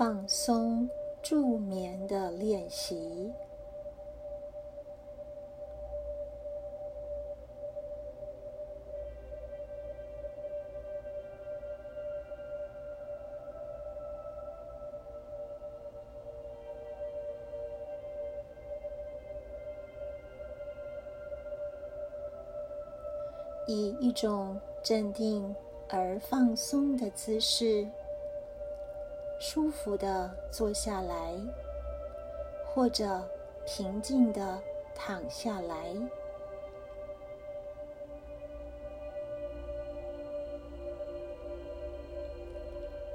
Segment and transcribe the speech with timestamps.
[0.00, 0.88] 放松
[1.22, 3.34] 助眠的练习。
[23.66, 25.54] 以一种镇定
[25.90, 27.86] 而放松的姿势，
[29.40, 31.34] 舒服的坐下来，
[32.66, 33.20] 或者
[33.66, 34.60] 平静的
[34.94, 35.96] 躺下来，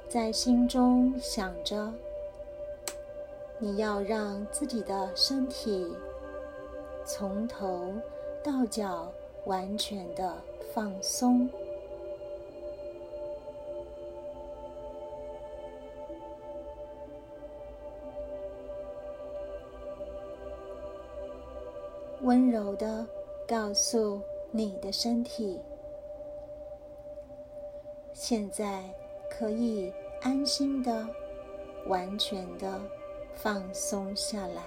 [0.10, 1.94] 在心中想着，
[3.60, 5.96] 你要让自己的身体
[7.06, 7.94] 从头
[8.44, 9.10] 到脚。
[9.46, 10.34] 完全的
[10.74, 11.48] 放松，
[22.26, 23.06] 温柔的
[23.48, 25.62] 告诉你的身体，
[28.14, 28.84] 现在
[29.30, 31.08] 可以安心的、
[31.86, 32.82] 完全的
[33.36, 34.64] 放松下来。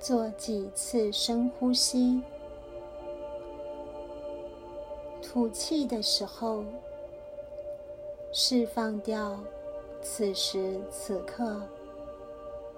[0.00, 2.22] 做几次深呼吸，
[5.32, 6.62] 吐气的时候，
[8.34, 9.40] 释放掉
[10.02, 11.62] 此时此刻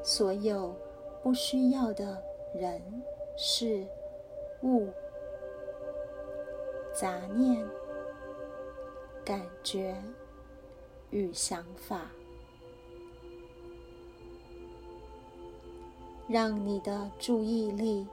[0.05, 0.73] 所有
[1.21, 2.23] 不需要的
[2.55, 2.81] 人
[3.37, 3.85] 事
[4.63, 4.87] 物、
[6.95, 7.69] 杂念、
[9.25, 10.01] 感觉
[11.11, 12.09] 与想法。
[16.29, 18.07] 让你的注意力、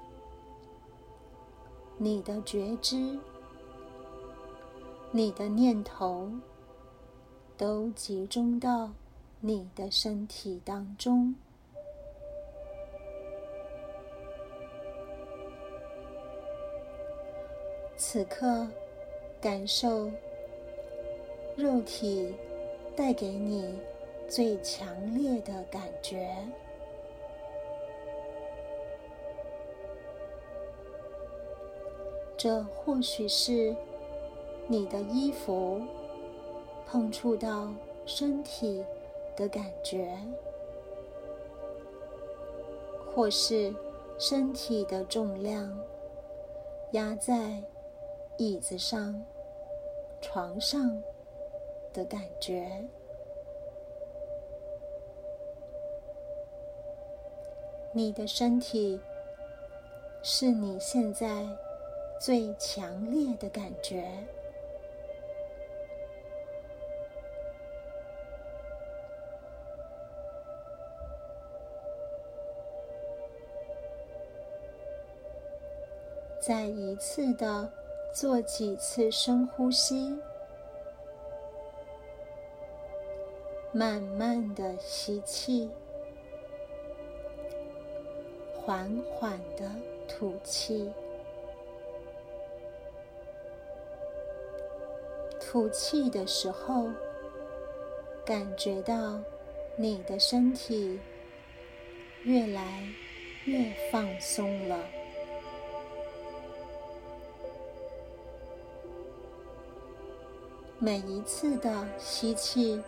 [1.99, 3.19] 你的觉知、
[5.13, 6.31] 你的念头，
[7.57, 8.89] 都集中到
[9.41, 11.35] 你的身体当中。
[17.97, 18.65] 此刻，
[19.41, 20.09] 感受
[21.57, 22.33] 肉体
[22.95, 23.77] 带给你
[24.29, 26.33] 最强烈的感觉。
[32.37, 33.75] 这或许是
[34.71, 35.81] 你的衣服
[36.85, 37.67] 碰触到
[38.05, 38.81] 身体
[39.35, 40.17] 的感觉，
[43.13, 43.75] 或是
[44.17, 45.77] 身体的重量
[46.91, 47.61] 压在
[48.37, 49.21] 椅子上、
[50.21, 51.03] 床上
[51.91, 52.87] 的感觉。
[57.91, 58.97] 你的身体
[60.23, 61.45] 是你现在。
[62.23, 64.07] 最强烈的感觉，
[76.41, 77.71] 再一次的
[78.11, 80.17] 做几次深呼吸，
[83.71, 85.69] 慢慢的吸气，
[88.55, 89.69] 缓缓的
[90.07, 90.91] 吐气。
[95.39, 96.89] 吐气的时候，
[98.25, 99.19] 感觉到
[99.75, 100.99] 你的身体
[102.23, 102.83] 越来
[103.45, 104.79] 越放松了。
[110.83, 112.81] 每一次的吸气，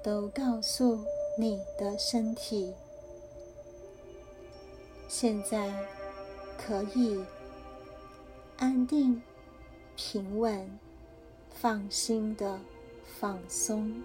[0.00, 1.00] 都告诉
[1.36, 2.72] 你的身体，
[5.08, 5.74] 现在
[6.56, 7.20] 可以
[8.58, 9.20] 安定。
[9.96, 10.78] 平稳、
[11.50, 12.60] 放心的
[13.18, 14.00] 放松，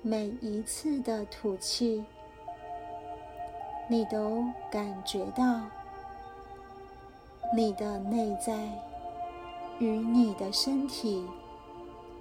[0.00, 2.02] 每一次的吐气，
[3.86, 4.42] 你都
[4.72, 5.60] 感觉到
[7.54, 8.68] 你的内在
[9.78, 11.26] 与你的身体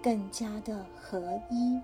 [0.01, 1.79] 更加的合一。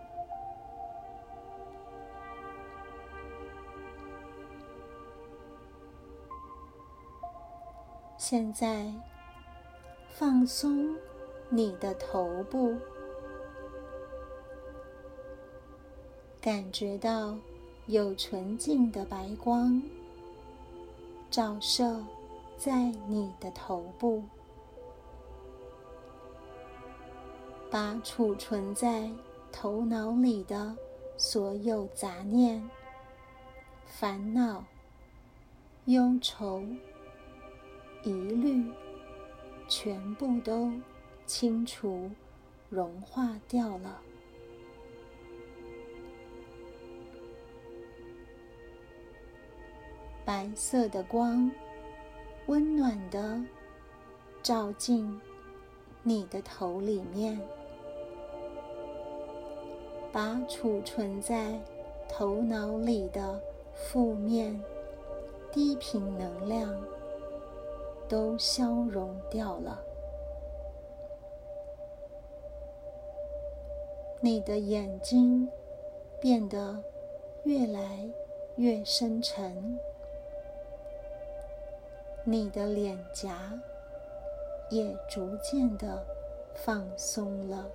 [8.18, 8.94] 现在。
[10.16, 10.96] 放松
[11.50, 12.78] 你的头部，
[16.39, 17.36] 感觉到
[17.88, 19.81] 有纯净的白光
[21.31, 22.00] 照射
[22.57, 24.23] 在你的头部，
[27.69, 29.11] 把储存在
[29.51, 30.75] 头脑里的
[31.17, 32.69] 所有杂念、
[33.85, 34.63] 烦恼、
[35.85, 36.63] 忧愁、
[38.03, 38.71] 疑虑，
[39.67, 40.71] 全部都
[41.25, 42.09] 清除、
[42.69, 44.00] 融化掉了。
[50.25, 51.51] 白色的光，
[52.48, 53.42] 温暖的
[54.42, 55.19] 照进
[56.04, 57.40] 你的头里面。
[60.13, 61.60] 把储存在
[62.07, 63.42] 头脑里的
[63.74, 64.63] 负面、
[65.51, 66.72] 低频能量
[68.07, 69.84] 都消融掉了。
[74.22, 75.50] 你的眼睛
[76.19, 76.78] 变得
[77.44, 78.07] 越来
[78.57, 79.80] 越深沉，
[82.24, 83.54] 你的脸颊
[84.70, 86.06] 也逐渐的
[86.54, 87.70] 放松了。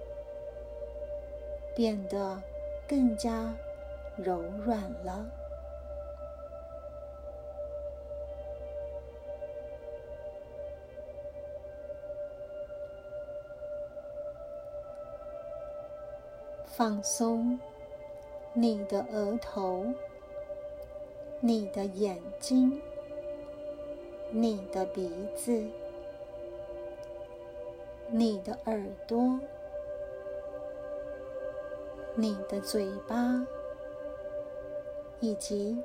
[1.79, 2.43] 变得
[2.89, 3.55] 更加
[4.17, 5.25] 柔软了。
[16.65, 17.61] 放松
[18.53, 19.87] 你的额头、
[21.39, 22.83] 你的眼睛、
[24.31, 25.65] 你的鼻子、
[28.09, 29.39] 你的耳朵。
[32.21, 33.47] 你的嘴巴
[35.21, 35.79] 以及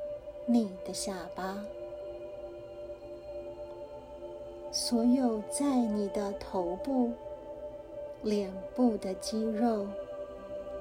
[0.48, 1.64] 你的下巴，
[4.72, 7.12] 所有在你的头部、
[8.24, 9.86] 脸部的肌肉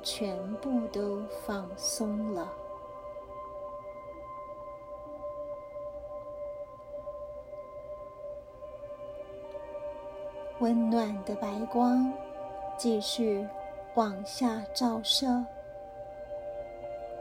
[0.03, 2.51] 全部都放松了。
[10.63, 12.13] 温暖的白光
[12.79, 13.45] 继续。
[13.95, 15.45] 往下照射，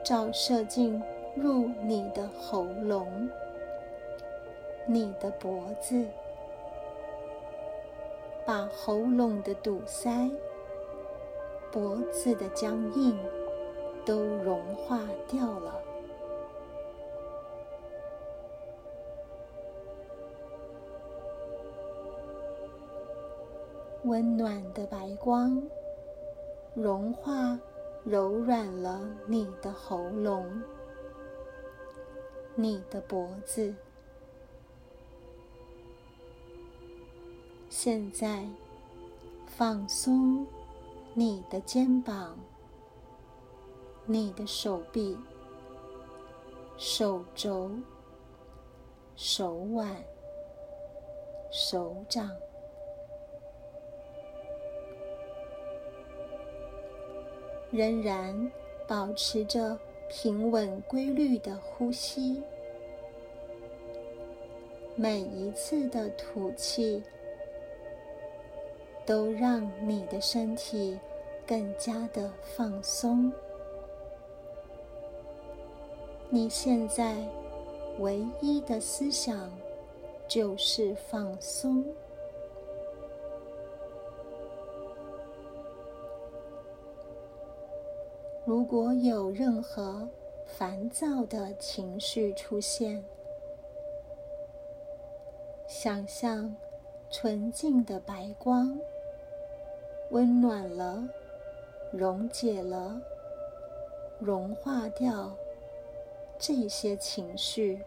[0.05, 1.03] 照射进
[1.35, 3.29] 入你的喉咙、
[4.85, 6.07] 你的脖子，
[8.45, 10.31] 把喉咙的堵塞、
[11.73, 13.19] 脖子的僵硬
[14.05, 15.73] 都融化掉了。
[24.12, 25.63] 温暖的白光。
[26.74, 27.58] 融化、
[28.04, 30.62] 柔软了你的喉咙、
[32.54, 33.74] 你的脖子。
[37.69, 38.46] 现在，
[39.46, 40.46] 放松
[41.13, 42.38] 你的肩膀、
[44.06, 45.18] 你的手臂、
[46.75, 47.72] 手肘、
[49.16, 49.96] 手腕、
[51.50, 52.30] 手掌。
[57.71, 58.51] 仍然
[58.85, 59.79] 保持着
[60.09, 62.44] 平稳规律的呼吸，
[64.95, 67.01] 每一次的吐气
[69.06, 71.00] 都让你的身体
[71.47, 73.31] 更加的放松。
[76.29, 77.15] 你现在
[78.00, 79.50] 唯一的思想
[80.27, 81.86] 就是放松。
[88.43, 90.10] 如果有任何
[90.45, 93.03] 烦躁的情绪出现，
[95.67, 96.55] 想象
[97.10, 98.79] 纯净的白光
[100.10, 101.07] 温暖了、
[101.91, 103.00] 溶解了、
[104.19, 105.31] 融化掉
[106.39, 107.79] 这些情绪，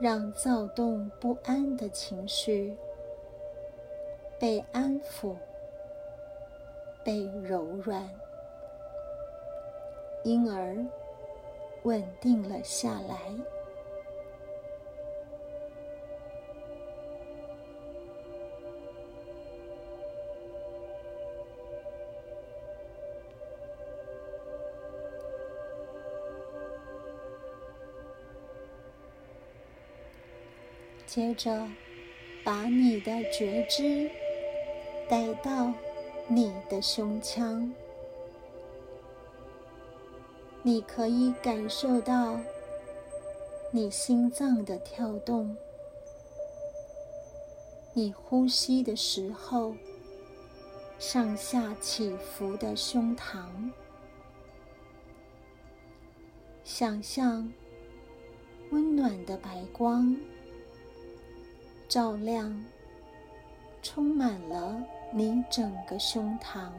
[0.00, 2.74] 让躁动不安的情绪
[4.38, 5.36] 被安抚。
[7.02, 8.08] 被柔软，
[10.22, 10.76] 因而
[11.82, 13.16] 稳定了下来。
[31.06, 31.66] 接着，
[32.44, 34.08] 把你的觉知
[35.08, 35.72] 带到。
[36.32, 37.74] 你的胸腔，
[40.62, 42.38] 你可以感受到
[43.72, 45.56] 你心脏的跳动，
[47.94, 49.74] 你呼吸的时候
[51.00, 53.72] 上下起伏的胸膛，
[56.62, 57.52] 想象
[58.70, 60.16] 温暖的白光
[61.88, 62.64] 照亮，
[63.82, 64.80] 充满了。
[65.12, 66.70] 你整个胸膛，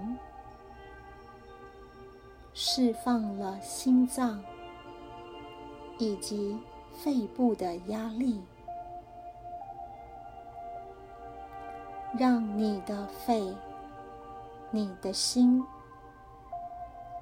[2.53, 4.41] 释放了心脏
[5.97, 6.57] 以及
[6.93, 8.41] 肺部的压力，
[12.17, 13.53] 让你的肺、
[14.69, 15.61] 你的心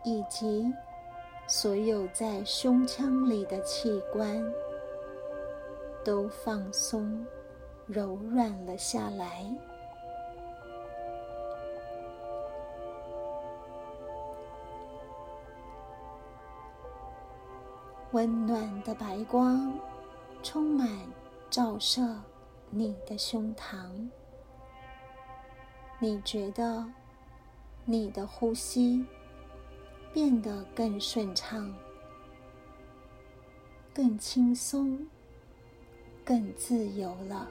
[0.03, 0.71] 以及
[1.47, 4.39] 所有在胸腔里的器官
[6.05, 7.25] 都放松、
[7.87, 9.51] 柔软了下来。
[18.11, 19.71] 温暖的白光
[20.41, 20.89] 充满
[21.47, 22.19] 照射
[22.71, 24.09] 你的胸膛，
[25.99, 26.83] 你觉得
[27.85, 29.05] 你的呼吸
[30.11, 31.71] 变得更顺畅、
[33.93, 35.07] 更轻松、
[36.25, 37.47] 更自由了。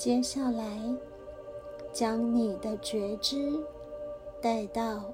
[0.00, 0.64] 接下来，
[1.92, 3.52] 将你的觉知
[4.40, 5.12] 带到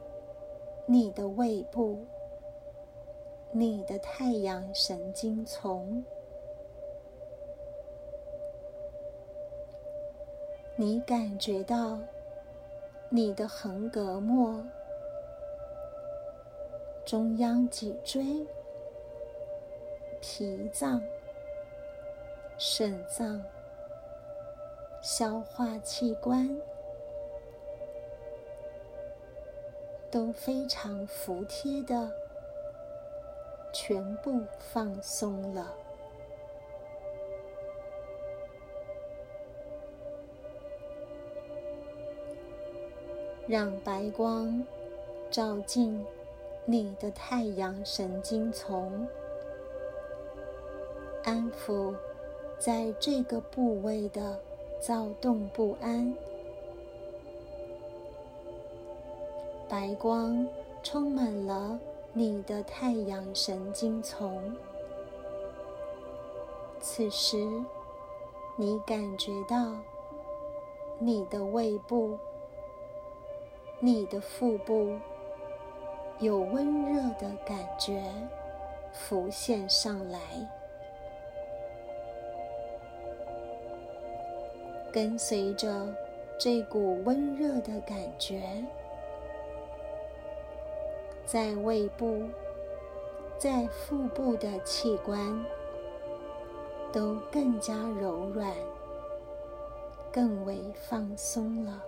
[0.86, 2.06] 你的胃部、
[3.50, 6.04] 你的太阳神经丛。
[10.76, 11.98] 你感觉到
[13.08, 14.64] 你的横膈膜、
[17.04, 18.46] 中央脊椎、
[20.20, 21.02] 脾脏、
[22.56, 23.42] 肾脏。
[25.08, 26.60] 消化器官
[30.10, 32.10] 都非常服帖的，
[33.72, 35.72] 全部放松了，
[43.46, 44.66] 让白光
[45.30, 46.04] 照进
[46.64, 49.06] 你的太阳神经丛，
[51.22, 51.94] 安抚
[52.58, 54.40] 在这个部位的。
[54.86, 56.14] 躁动不安，
[59.68, 60.46] 白光
[60.80, 61.76] 充满了
[62.12, 64.54] 你的太阳神经丛。
[66.78, 67.36] 此时，
[68.54, 69.74] 你感觉到
[71.00, 72.16] 你的胃部、
[73.80, 74.96] 你的腹部
[76.20, 78.04] 有温热的感觉
[78.92, 80.20] 浮现上来。
[84.96, 85.94] 跟随着
[86.38, 88.40] 这股温热的感觉，
[91.26, 92.22] 在胃部、
[93.36, 95.44] 在腹部的器官
[96.90, 98.50] 都更加柔软、
[100.10, 101.84] 更为放松了。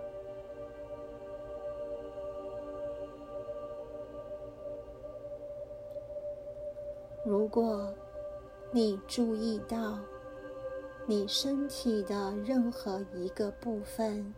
[7.23, 7.91] 如果
[8.69, 9.97] 你注意到，
[11.09, 14.31] 你身体的任何一个部分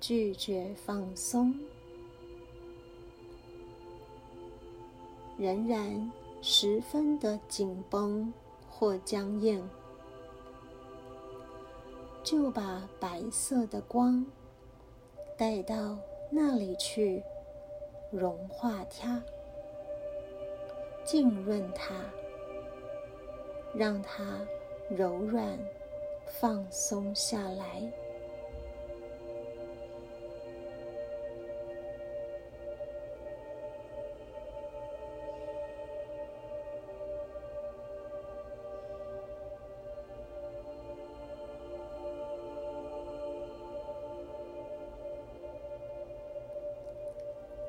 [0.00, 1.54] 拒绝放松，
[5.38, 6.10] 仍然
[6.42, 8.34] 十分的紧绷
[8.68, 9.64] 或僵硬，
[12.24, 14.26] 就把白色的光
[15.38, 15.96] 带到
[16.28, 17.22] 那里去，
[18.10, 19.22] 融化它，
[21.04, 21.94] 浸润它，
[23.72, 24.44] 让它
[24.88, 25.56] 柔软。
[26.38, 27.92] 放松下来。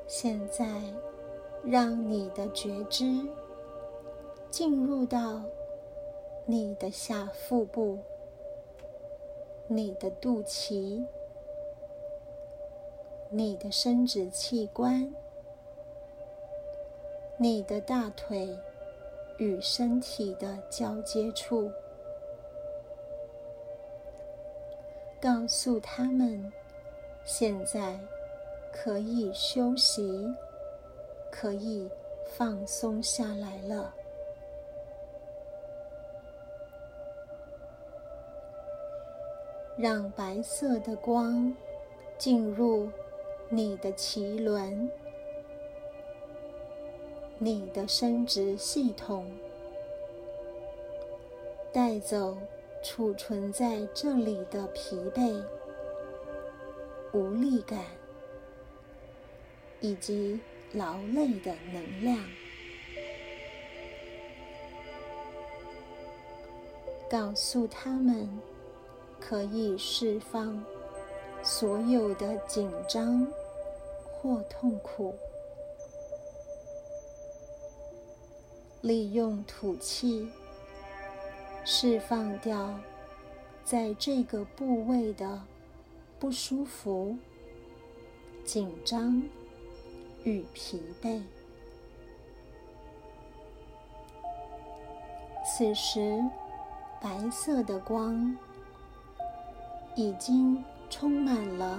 [0.06, 0.64] 现在，
[1.64, 3.04] 让你的觉知
[4.50, 5.42] 进入到
[6.44, 7.98] 你的下腹部。
[9.74, 11.02] 你的肚脐、
[13.30, 15.14] 你的生殖器官、
[17.38, 18.54] 你的大腿
[19.38, 21.70] 与身体的交接处，
[25.18, 26.52] 告诉他们，
[27.24, 27.98] 现在
[28.70, 30.30] 可以休息，
[31.30, 31.88] 可以
[32.26, 33.94] 放松下来了。
[39.82, 41.52] 让白色的光
[42.16, 42.88] 进入
[43.48, 44.88] 你的脐轮、
[47.36, 49.28] 你的生殖系统，
[51.72, 52.38] 带走
[52.80, 55.42] 储存在这里的疲惫、
[57.12, 57.80] 无力感
[59.80, 60.38] 以及
[60.74, 62.24] 劳累的能量。
[67.10, 68.30] 告诉他们，
[69.28, 70.62] 可以释放
[71.42, 73.26] 所有的紧张
[74.04, 75.14] 或痛苦，
[78.80, 80.28] 利用吐气
[81.64, 82.78] 释放掉
[83.64, 85.40] 在这个部位的
[86.18, 87.16] 不舒服、
[88.44, 89.22] 紧张
[90.24, 91.22] 与疲惫。
[95.44, 96.22] 此时。
[97.00, 98.38] 白色的光
[99.94, 101.78] 已经充满了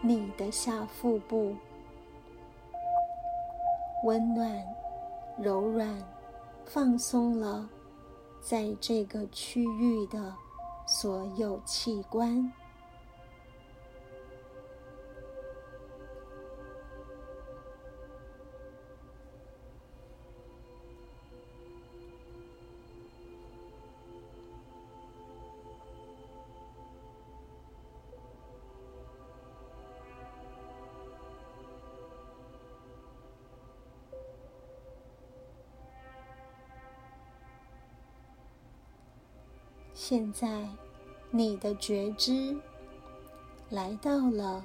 [0.00, 1.54] 你的下腹部，
[4.04, 4.64] 温暖、
[5.38, 5.96] 柔软、
[6.64, 7.68] 放松了
[8.40, 10.34] 在这个区域的
[10.86, 12.52] 所有器官。
[39.98, 40.68] 现在，
[41.30, 42.54] 你的觉知
[43.70, 44.62] 来到了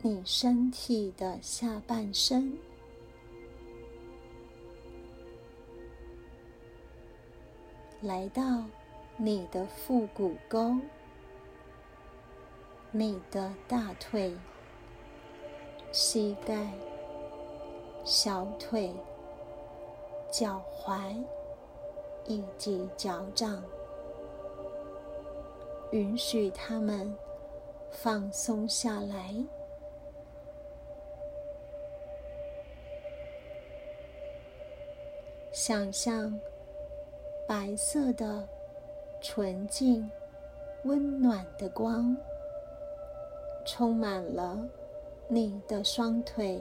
[0.00, 2.56] 你身体的下半身，
[8.00, 8.64] 来到
[9.18, 10.74] 你的腹股沟、
[12.90, 14.34] 你的大腿、
[15.92, 16.72] 膝盖、
[18.02, 18.94] 小腿、
[20.32, 21.22] 脚踝
[22.26, 23.62] 以及脚掌。
[25.94, 27.16] 允许他们
[27.88, 29.32] 放松下来，
[35.52, 36.36] 想象
[37.46, 38.44] 白色的、
[39.20, 40.10] 纯净、
[40.82, 42.16] 温暖的光
[43.64, 44.68] 充满了
[45.28, 46.60] 你的双腿、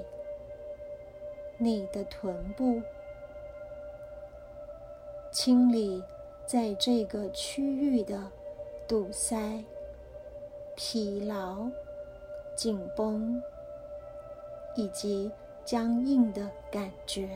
[1.58, 2.80] 你的臀部，
[5.32, 6.04] 清理
[6.46, 8.32] 在这个区域的。
[8.86, 9.63] 堵塞、
[10.76, 11.67] 疲劳、
[12.56, 13.41] 紧绷
[14.76, 15.32] 以及
[15.63, 17.30] 僵硬的感觉。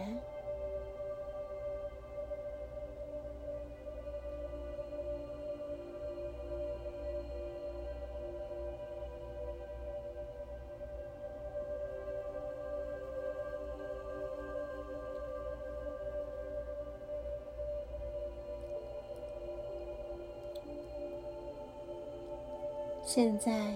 [23.08, 23.74] 现在，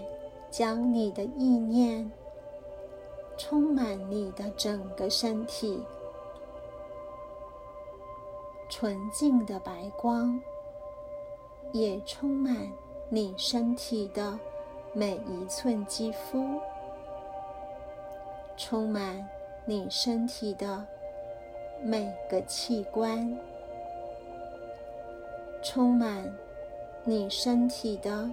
[0.49, 2.11] 将你的意念
[3.37, 5.81] 充满你的整个身体，
[8.67, 10.37] 纯净的白光
[11.71, 12.69] 也充满
[13.07, 14.37] 你身体的
[14.91, 16.59] 每一寸肌肤，
[18.57, 19.25] 充满
[19.63, 20.85] 你身体的
[21.81, 23.39] 每个器官，
[25.63, 26.29] 充满
[27.05, 28.29] 你身体的。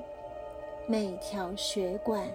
[0.90, 2.26] 每条血管，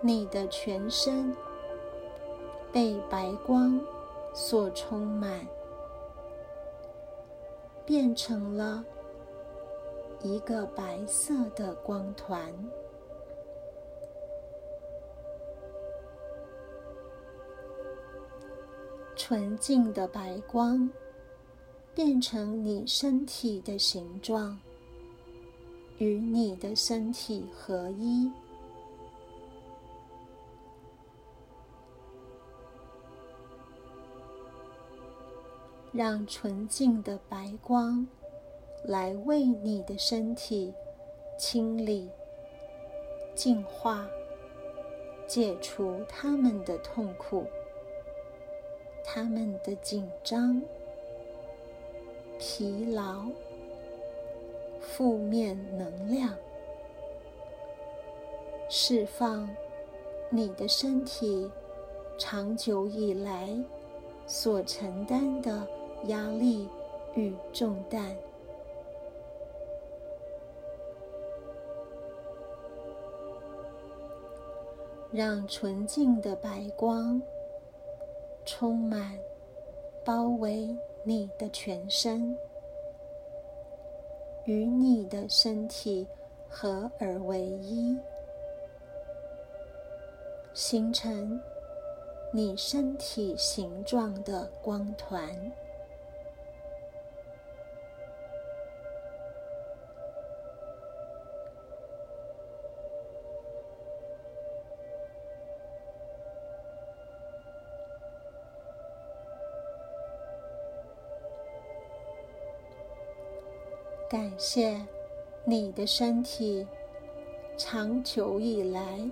[0.00, 1.36] 你的全身
[2.72, 3.80] 被白光
[4.32, 5.44] 所充满，
[7.84, 8.84] 变成了
[10.22, 12.54] 一个白色的光团。
[19.16, 20.88] 纯净的白光
[21.92, 24.56] 变成你身体的形状。
[25.98, 28.30] 与你的身体合一，
[35.92, 38.04] 让纯净的白光
[38.84, 40.74] 来为你的身体
[41.38, 42.10] 清理、
[43.36, 44.04] 净化、
[45.28, 47.46] 解除他们的痛苦、
[49.04, 50.60] 他们的紧张、
[52.36, 53.24] 疲劳。
[54.84, 56.32] 负面能量，
[58.68, 59.48] 释放
[60.30, 61.50] 你的身体
[62.16, 63.48] 长久以来
[64.26, 65.66] 所承担的
[66.04, 66.68] 压力
[67.14, 68.16] 与重担，
[75.10, 77.20] 让纯净的白光
[78.44, 79.18] 充满、
[80.04, 82.36] 包围你的全身。
[84.46, 86.06] 与你的身体
[86.48, 87.96] 合而为一，
[90.52, 91.40] 形成
[92.30, 95.52] 你身体形状的光团。
[114.46, 114.78] 谢
[115.46, 116.66] 你的身体
[117.56, 119.10] 长久以来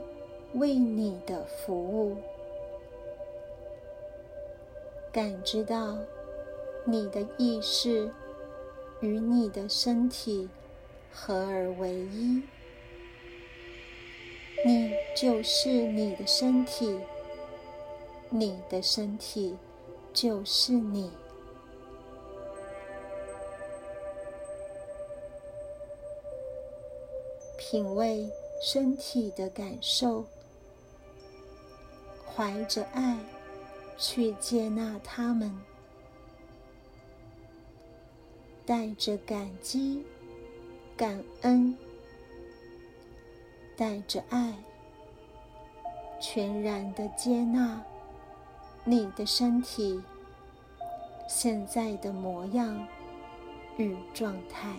[0.53, 2.19] 为你的服务，
[5.11, 5.97] 感知到
[6.85, 8.13] 你的意识
[9.01, 10.47] 与你的身体
[11.11, 12.43] 合而为一，
[14.67, 17.01] 你就是你的身体，
[18.29, 19.57] 你的身体
[20.13, 21.11] 就是你。
[27.73, 28.29] 品味
[28.61, 30.27] 身体的感受，
[32.27, 33.17] 怀着爱
[33.97, 35.59] 去接纳他们，
[38.67, 40.05] 带着感激、
[40.95, 41.75] 感恩，
[43.75, 44.53] 带着爱，
[46.21, 47.83] 全然的接纳
[48.85, 49.99] 你的身体
[51.27, 52.87] 现在的模样
[53.79, 54.77] 与状态。